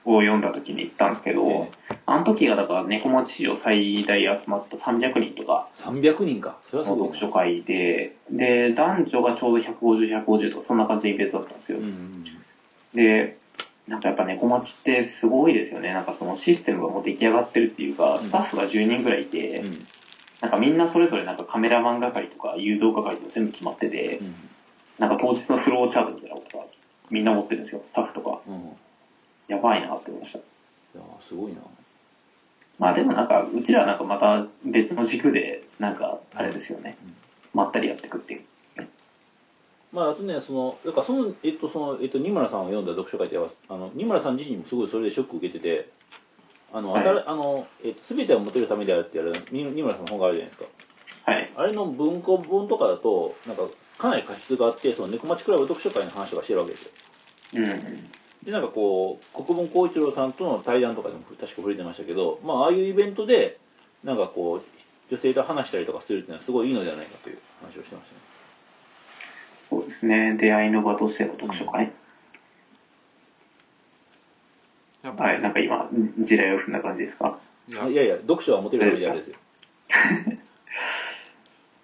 [0.06, 1.72] を読んだ時に行ったんですけど、え
[2.06, 6.58] あの時がだから猫町史上最大集まった300人とか300人か。
[6.70, 11.80] それはすのごい読書会で、で、男女がちょうど150、150とかそんな感じのイベントだったんですよ。
[11.80, 12.24] うんうん
[12.94, 13.38] で、
[13.88, 15.94] なんかやっぱ猫町ってすごいですよね。
[15.94, 19.88] なんかそのシステムがもう出来上がってるっていうか、スタッフが10人ぐらいいて、うん。
[20.42, 24.36] なんかみんなそれぞれなんかカメラマン係とか誘導係とか全部決まってて、うん。
[25.00, 26.66] なんか当日のフローチャートみたいなことが
[27.10, 28.40] みんな持ってるんですよ、スタッフとか。
[28.48, 28.54] うん。
[28.54, 28.60] い
[29.48, 30.40] やばいなって思いました。
[30.40, 31.60] やすごいな
[32.80, 37.14] まあでもなんか、うちらはなんかまた別の軸で、なんか、あれですよねうん。
[37.54, 38.44] まったりやっていくっていう。
[39.94, 45.90] まああとねそのだからそのえっとそのえっと二村さんを読んだ読書会ではあの二村さん自身もすごいそれでショック受けてて
[46.74, 51.52] あの、はいあのえっと全てを持てるためであるってやる二二村さんの本があるじゃないですかはい。
[51.56, 53.64] あれの文庫本とかだとなんか
[54.00, 56.92] かなり過失があってその猫町クラブ読書会の話とかしてるわけですよ
[57.58, 58.10] うん。
[58.44, 63.58] でなんかこう国分光一郎さんとの対談とかでも確か触れてましたけどまあああいうイベントで
[64.04, 64.64] なんかこう
[65.14, 68.22] 女性と話したりとかするっていうのはすごいいいのではないかという話をしてましたね
[69.70, 70.36] そうですね。
[70.40, 71.72] 出会いの場としての読書会。
[71.72, 71.92] はい。
[75.04, 77.40] やっぱり、なんか今、地雷を踏んだ感じですか？
[77.70, 79.38] いやいやいや読書は持てるためであるですよ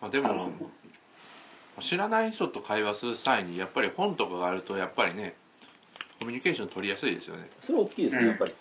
[0.02, 0.52] ま あ、でも
[1.80, 5.36] 知らない人と会話する際にやっぱり本とかがあるとやっぱりね
[6.19, 7.49] コミュニケーション取りやすいですよね。
[7.62, 8.53] それは大きいですねやっぱり、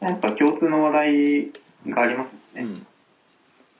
[0.00, 1.52] やっぱ共通の話題
[1.88, 2.72] がありますもんね。
[2.72, 2.86] うん。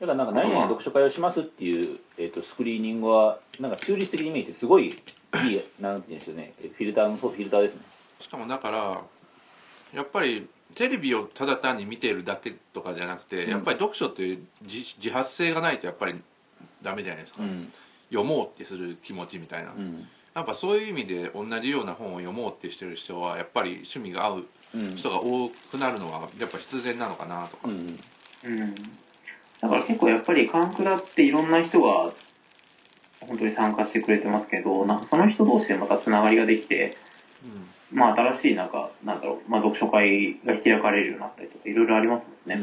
[0.00, 6.52] だからなんか何々読書会をしますっていう、えー、とスクリーニングはなんか中立的に見えてすごいいいなんていうんですよね。
[6.60, 7.80] フィルターのそうフィルターですね。
[8.20, 9.00] しかもだから
[9.94, 13.50] やっぱりテレビをただ単に見てるだけとかじゃなくて、うん。
[13.50, 16.22] やっぱり読書っていう自自発性がないとやっぱり
[16.82, 17.72] ダメじゃないですか、うん。
[18.10, 24.44] 読もうってする気持ちみたいな、うんやっぱそういう意味で同じような本を読もうってしてる人はやっぱり趣味が合う
[24.74, 24.94] うん。
[24.94, 27.98] 人が多くなるのはやっぱ必然なのかなとか、うん。
[28.44, 28.74] うん。
[29.62, 32.12] だから結構やっぱりカンクラっていろんな人が
[33.20, 36.96] 本当に参加してくれてますけど、なんかその人同士でまたつながりができて、
[37.90, 42.62] まあ新しいなんか、なんだろう、まあ読書会が開かれるようになったりとかいろいろありますもんう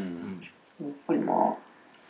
[0.80, 0.86] うん。
[0.86, 0.88] ん。
[0.88, 1.56] やっぱりまあ、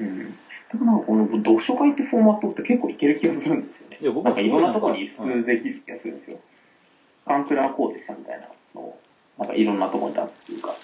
[0.01, 0.19] うん。
[0.29, 3.99] でもなんかこの読書会ってフォーマットって結構いける気がするんですよね。
[4.01, 6.39] いや僕はなんかいろんなところに輸出できる気がするんですよ。
[7.27, 9.01] カンクラはこうでしたみたいなのを、
[9.39, 10.75] なんかいろんなところに出すっていうか。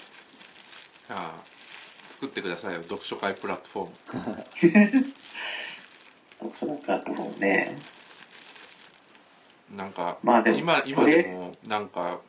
[1.07, 1.43] じゃあ
[2.21, 5.03] 作ってくださいよ読書会プラットフォーム
[6.39, 7.77] 読書会プラットフォームね。
[9.75, 12.19] なんかまあでも、今今でもなんか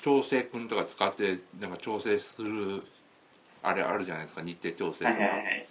[0.00, 2.82] 調整くんとか使ってなんか調整する
[3.62, 5.66] あれあるじゃないですか日程調整とか、はいはいはい。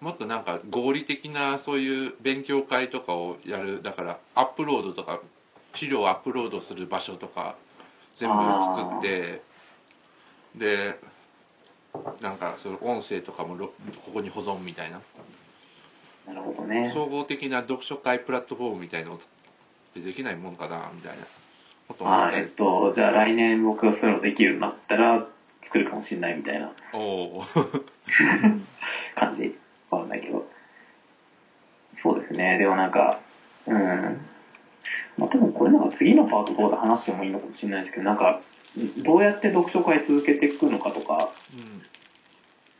[0.00, 5.20] もっとなんか合理的なそういう勉強会とかをやるだからアップロードとか
[5.74, 7.56] 資料をアップロードする場所とか
[8.14, 9.42] 全部作って
[10.54, 10.98] で
[12.20, 13.68] なんかその音声とかもろ
[14.04, 15.00] ここに保存みたいな
[16.26, 16.90] なるほどね。
[16.92, 19.30] 総合的な読書会プラットフォームみたいのを作
[19.92, 21.24] ってできないもんかなみたいな
[21.88, 25.26] ことあーえっと、じゃあ来年僕がそういうのできるようになったら
[25.62, 27.44] 作るかもしれないみたいなおお
[29.16, 29.56] 感じ。
[29.90, 30.46] わかんないけど。
[31.92, 32.58] そうですね。
[32.58, 33.18] でもなんか、
[33.66, 34.26] うん。
[35.16, 38.40] まあ多分これなんか次のパートとかで話してもいいのかもしれないですけど、なんか、
[39.02, 41.82] どうやって読書会続けていくのかとか、うん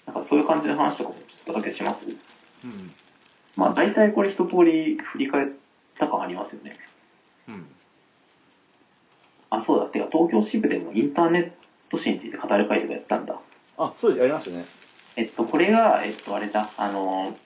[0.07, 2.09] なんかそういう感じの話とかもちょっとだけします？
[2.09, 2.94] うん
[3.57, 5.49] まあ大体これ一通り振り返っ
[5.99, 6.73] た感ありますよね。
[7.47, 7.66] うん
[9.51, 9.85] あ、そうだ。
[9.87, 11.51] てか東京支部でもインターネッ
[11.90, 13.38] ト史について語る会とかやったんだ。
[13.77, 14.64] あそうですやりましたね
[15.18, 17.37] えっと、これが、えっと、あれだ、あの、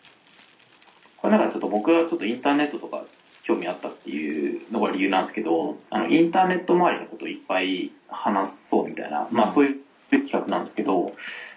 [1.16, 3.06] これなんかちょっと僕はちょっとインターネットとか
[3.42, 9.76] 興味あったっていうのが理由なんですけど、あの、インターネット周りのことをいっぱい話そうみたいな、まあそういう
[10.11, 11.14] 企画なんですけど、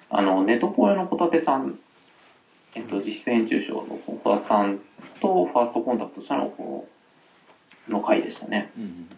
[0.10, 1.78] あの、ネトポヨの小立さん、
[2.75, 4.80] えっと、実質編集賞のその小立さん
[5.19, 6.88] とファーストコンタクトしたのこ
[7.89, 8.71] の、の回でしたね。
[8.78, 9.10] うん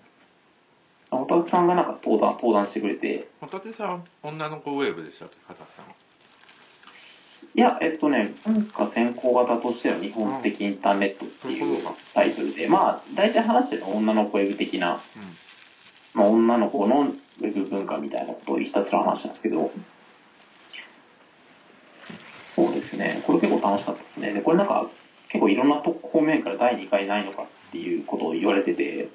[1.11, 6.06] 小立さんがなんか登壇、登壇してくれて、ホタテさん女の子ウェーブでしたっけ片さん
[7.55, 11.83] いや、えっとね、文化先行型としての日本的インターネットっていう
[12.13, 14.99] タイトルで、まあ、大体話してるのは女の子ウェブ的な、
[16.13, 19.71] まあ、女の子のウェブ文化みたいなことをひたすら話したんですけど、
[22.43, 24.33] そうですね、これ結構楽しかったですね。
[24.33, 24.89] で、これなんか、
[25.29, 29.09] 結構いろんなと方面から第2回ないのかっていうことを言われてて、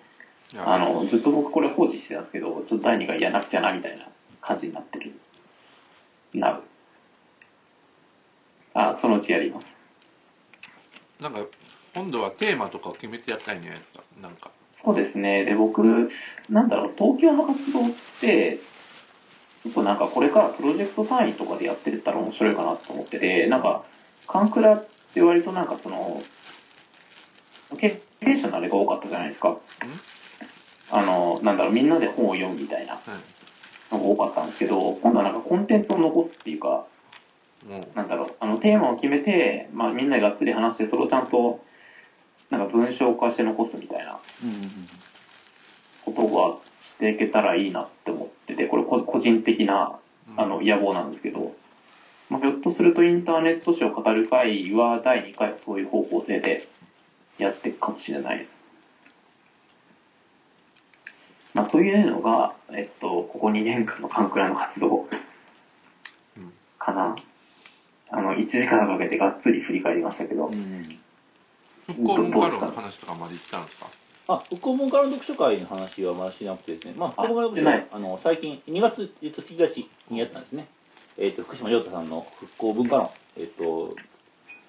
[0.56, 4.06] あの、ずっと僕これ放置してたんですけど、ちょっと第2回やらなくちゃなみたいな
[4.40, 5.12] 感じになってる。
[6.34, 6.62] なる。
[8.74, 9.74] あ、そのうちやります。
[11.20, 11.40] なんか
[11.94, 15.44] 今度はテーマとかを決めてやったいんじゃないですかなんかそうですね。
[15.44, 16.10] で、僕、
[16.48, 18.58] なんだろう、東京の活動って、
[19.62, 23.84] ちょっとなんかこれからプロジェクト単位とかでやってったら面白いかなと思ってて、なんか、
[24.26, 26.22] カンクラって割となんかその、
[27.78, 29.58] 経営者のあれが多かったじゃないですか。
[30.90, 32.98] あの、なんだろう、みんなで本を読むみたいな
[33.90, 36.86] のが多かったんですけど、今度はなんかコンテンツを残すっていうか、
[37.94, 41.60] なんだろう、あの、テーマを決めて、まあみんなでがっつり話して、それをちゃんと、
[42.50, 44.18] なんか文章化して残すみたいな
[46.04, 49.98] ことがしていけたらいいなって思ってて、これこ個人的な
[50.36, 51.54] あの野望なんですけど、
[52.28, 56.66] まあ、ひょっとするとインターネット史を語る会は第2回はそういう方向性で
[57.38, 58.58] やっていくかもしれないです。
[61.54, 65.06] まあ、というのが、えっと、ここ2年間のカンクラの活動
[66.36, 66.52] うん。
[66.78, 67.14] かな。
[68.12, 70.50] あの、1時間かけてがっつり振り返りましたけど、
[71.86, 73.86] 復興文化論の話とかまで行ったんですか？
[74.28, 80.66] あ、復興文化の読書会の話はまだしなくてですね、まあ、復興文化の読書あの最近、2月、えっと、1日にやったんですね。
[81.18, 83.10] えっと、福島亮太さんの復興文化論。
[83.36, 83.94] えっと、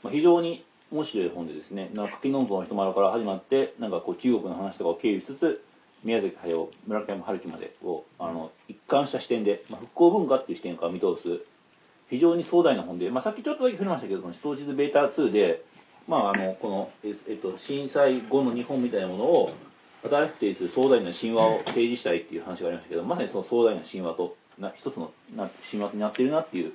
[0.02, 5.64] まあ、非常に面白い本でですね、なんか柿の本の人丸から始まって、なんかこう中国の話とかを経由しつつ、
[6.04, 11.42] 宮崎駿、村上春樹までを、あの、一貫した視点で、まあ、復興文化っていう視点から見通す、
[12.10, 15.64] 非常に壮大な本で、まあ、さっきちょっとだけ触れましたけど、このストーチズベータ2で、
[16.08, 19.54] まあ、あのこの、えっと、震災後の日本みたいなものを
[20.04, 26.74] 新しく提示する壮大な神話を提示したいっていう話がありましたけどまさにその壮大な神話とな一つのな神話になってるなっていう、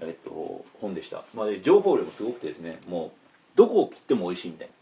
[0.00, 3.10] えっと、本でした、まあ、で情報量もすごくてですねもう
[3.56, 4.72] どこを切っても美味しいみたいな。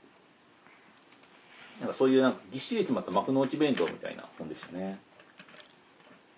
[1.81, 4.99] なんかそういうなんかぎっしり詰まった幕の内弁当みたいな本でしたね。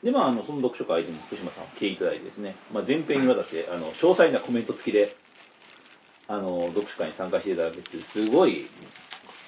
[0.03, 5.15] でまああのその読書会でも福島さんを来ていただいてですね、まあ、前編にわたってあの詳細なコメント付きで
[6.29, 8.67] あの読書会に参加していただけてすごい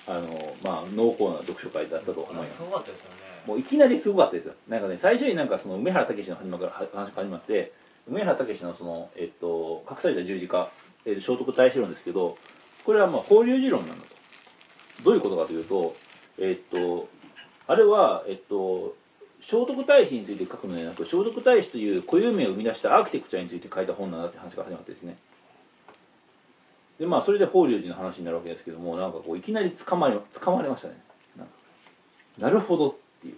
[0.06, 2.56] あの、まあ、濃厚な読書会だったと思います。
[2.56, 3.16] すごかったですよね。
[3.46, 4.54] もういきなりすごかったですよ。
[4.68, 7.72] なんかね最初になんかその梅原武の始まから話が始まって
[8.08, 10.70] 梅原武のその、えっと、隠された十字架、
[11.06, 12.36] えー聖徳太子論ですけど
[12.84, 14.14] これはまあ法隆寺論なんだと。
[15.04, 15.94] どういうことかというと
[16.38, 17.08] えっと
[17.66, 18.94] あれはえっと
[19.46, 25.16] 聖徳太子について書くのではなく聖徳太子という固有名を生み出したアーキテクチャについて書いた本なんだって話が始まってですね。
[26.98, 30.94] でまあそれで法隆寺の話になるわけですけどもなんかこういきなり捕まり捕まれましたね。
[32.38, 33.34] なるほどっていう。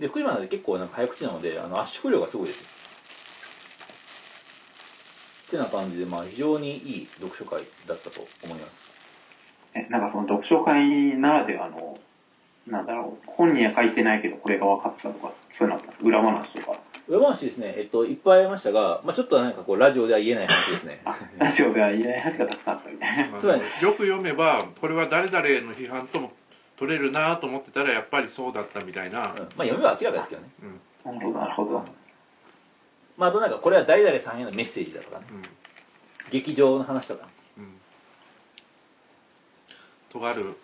[0.00, 2.78] で福島なんで結構なんか早口なのであの圧縮量がすごいです
[5.48, 8.88] ってな感じでまあ非常にいい読書会だったと思います。
[9.74, 11.98] えなんかその読書会ならではの、
[12.70, 16.04] なんだろう、本には書いてないけどこれが分かったとか、そういうのあったんですか？
[16.06, 16.78] 裏話とか。
[17.08, 17.74] 裏話ですね。
[17.76, 21.00] えっといっぱいありましたが、まあ、ちょっとなんかこうラジオでは言えない話ですね。
[21.04, 23.38] あ、ラジオでは言えない話がたくさんあったみたいな。
[23.38, 26.32] つまりよく読めばこれは誰々への批判とも
[26.76, 29.26] 取れるなと思ってたらやっぱりそうだったみたいな、うん。
[29.26, 30.48] まあ読めば明らかですけどね。
[31.04, 31.84] なるほど、なるほど。
[33.16, 35.24] まああとなんかこれは誰々さんへのメッセージだとかね。
[36.30, 37.26] 劇場の話とか
[37.56, 37.70] うんうん。
[40.10, 40.54] とある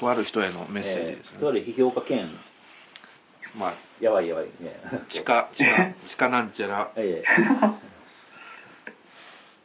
[0.00, 2.28] とある人へのメッセージですね、えーとある批評家兼
[3.56, 4.80] まあやばいやばいね。
[5.08, 6.90] 地下 地下地下なんちゃら。
[6.96, 7.22] え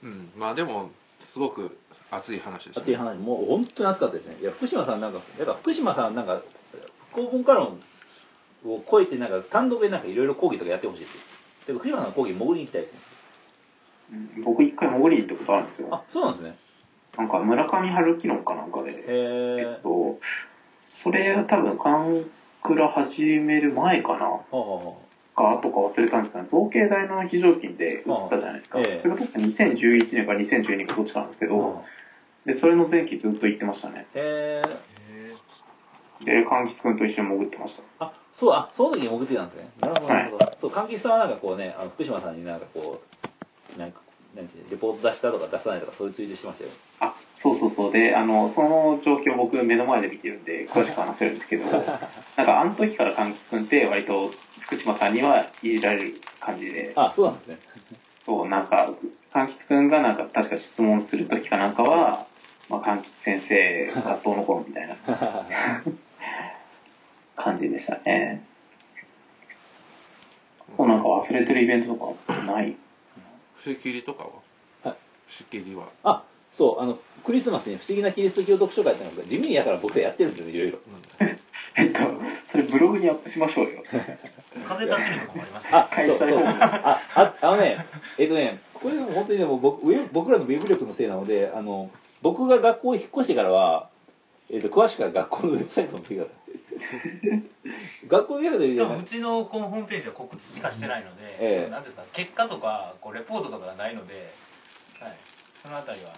[0.04, 1.78] うんまあでもすごく
[2.12, 4.38] 熱い話でした熱い話もう本当に熱かったですね。
[4.42, 6.42] いや福島さんなんかだから福島さんなんか
[7.12, 7.82] 公文化論
[8.66, 11.22] を超えてなんか単独でなんかいろいろ講義とかやってほしいですよ
[11.68, 13.00] でも福島さんの講義潜りに行きたいですね。
[14.12, 15.90] うん僕一回潜りに行ったことあるんですよ。
[15.92, 16.58] あそうなんですね
[17.18, 20.18] なんか村上春樹論かなんかで、へええっと、
[20.82, 22.26] それは多分、カン
[22.62, 24.20] クラ始める前かな
[25.36, 28.80] か後か忘れたんですけど、造形大の非常勤で映ったじゃないですか。
[28.80, 31.84] それが確か2011年から2012年かどっちかなんですけど、
[32.46, 34.08] で、それの前期ずっと行ってましたね。
[34.14, 34.86] へえ
[36.24, 38.06] で、柑橘くんと一緒に潜ってました。
[38.06, 39.70] あそうあその時に潜ってたんですね。
[39.80, 43.02] なるほどなるほど、そう柑橘さんはなんかこうねあの福島さんになんかこ
[43.76, 44.02] うなんか
[44.36, 47.92] なんていうのレポート出したとか出さないとかそういうツイートしてましたよあ、そうそうそう。
[47.92, 51.82] で、あの、その状況僕目の前で見てるんで、詳しく話せるんですけど、 なん
[52.46, 57.58] かあの時から柑橘くんって割と福島さんにはいじられる感じで、あそうなんですね
[58.26, 58.94] そう、なんか、
[59.32, 62.26] 柑橘くんがなんか確か質問する時かなんかは、
[62.70, 64.96] まあ、柑橘先生がどうのこうのみたいな
[67.36, 68.44] 感じでしたね。
[70.78, 72.76] もうなんか忘れてるイベントとかない
[73.74, 74.30] 伏切りとかは？
[74.84, 74.98] はい。
[75.28, 75.88] 伏切りは。
[76.04, 76.24] あ
[76.56, 80.80] そうあのクリスマスに不思議なキリスト教読書会ってなんか地味にやから僕らやってるんですよいろいろ。
[81.78, 82.00] えっと、
[82.48, 83.84] それブログにアップしましょうよ。
[84.66, 86.44] 風立ちぬとかもありましたあそうそう。
[86.46, 87.86] あああのね
[88.18, 91.90] えっとねこれでも本当にでも僕ウェブ僕らのウェブ力のせいなのであの
[92.22, 93.90] 僕が学校に引っ越してからは
[94.50, 96.45] えっと詳しくは学校のウェブサイトを見てください
[98.08, 101.56] 学校でしかもうちのこのホームページは告知しかしてないので、ええ。
[101.58, 104.32] そのなんですか結果とかこうレポートとかがないので、
[105.00, 105.14] はい、
[105.62, 106.10] そのあたりは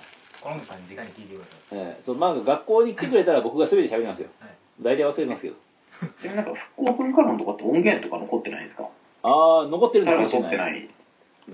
[0.41, 1.79] コロンブさんに直に聞いてください。
[1.79, 2.03] ええ。
[2.05, 4.49] そうまあ学校に来てくれたら僕が全て喋りますよ、はい。
[4.81, 5.55] 大体忘れますけど。
[6.21, 8.87] ちなみになんか復興文化論とかって音源とか残ってないんですか？
[9.23, 10.49] ああ残ってるのか誰もしれない。
[10.49, 10.89] ってない？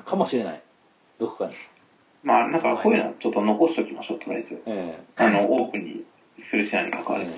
[0.04, 0.62] かもしれない。
[1.20, 1.54] どこかに。
[2.24, 4.62] まあなんかこういうのはちょっと残しときましょうとりあえず。
[4.66, 6.06] えあの、オープンに
[6.38, 7.36] するしないに関えわらず。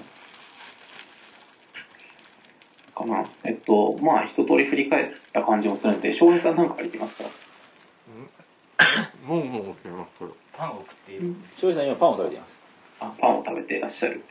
[2.96, 3.26] かな。
[3.44, 7.30] えっと、まあ一通り振り返った感じもするんで、翔平さんなんか書いてますか？
[9.28, 9.64] もうもう
[10.54, 12.56] パンを食っている、庄司さん今パンを食べています。
[13.02, 14.24] あ、パンを食べていらっしゃる。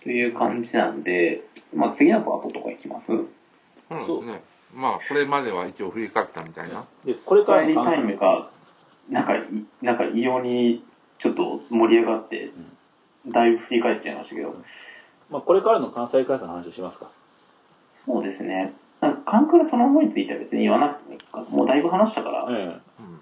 [0.00, 1.42] という感じなんで、
[1.74, 3.06] まあ次のパートとかいきます？
[3.06, 4.42] そうですね。
[4.74, 6.84] まあこれまでは一応振り返ったみたいな。
[7.04, 8.50] でこれから帰りタイムが、
[9.10, 9.42] なんかい、
[9.82, 10.84] なんか異様に
[11.18, 12.50] ちょっと盛り上がって、
[13.26, 14.56] だいぶ振り返っちゃいましたけど、
[15.32, 17.10] まあ、これからの関西開催の話をしますか。
[17.88, 18.74] そうですね。
[19.00, 21.44] なんか、カンクラそのものについては別に言わなくてもいいか。
[21.48, 23.18] もうだいぶ話したから、えうん。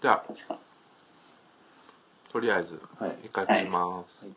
[0.00, 0.58] じゃあ確か。
[2.32, 3.16] とりあえずえはい。
[3.24, 4.34] 一回切ります、はい